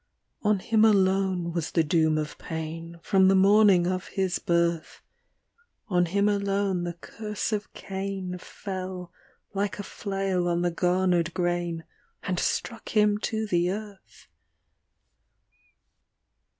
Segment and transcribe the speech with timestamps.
[0.41, 5.03] On him alone was the doom of pain, From the morning of his birth;
[5.89, 9.13] On him alone the curse of Cain Fell,
[9.53, 11.83] like a flail on the garnered grain,
[12.23, 14.27] And struck him to the earth!